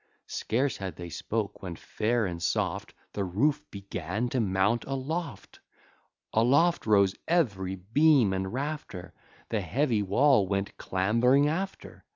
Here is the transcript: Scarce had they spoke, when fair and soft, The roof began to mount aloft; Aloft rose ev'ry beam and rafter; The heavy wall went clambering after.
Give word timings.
Scarce 0.25 0.77
had 0.77 0.95
they 0.95 1.09
spoke, 1.11 1.61
when 1.61 1.75
fair 1.75 2.25
and 2.25 2.41
soft, 2.41 2.95
The 3.13 3.23
roof 3.23 3.61
began 3.69 4.29
to 4.29 4.39
mount 4.39 4.83
aloft; 4.85 5.59
Aloft 6.33 6.87
rose 6.87 7.13
ev'ry 7.27 7.75
beam 7.75 8.33
and 8.33 8.51
rafter; 8.51 9.13
The 9.49 9.61
heavy 9.61 10.01
wall 10.01 10.47
went 10.47 10.75
clambering 10.79 11.47
after. 11.47 12.03